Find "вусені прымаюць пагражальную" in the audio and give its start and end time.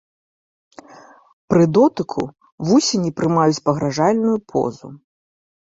2.71-4.37